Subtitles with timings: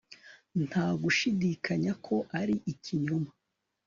[0.67, 3.31] Nta gushidikanya ko ari ikinyoma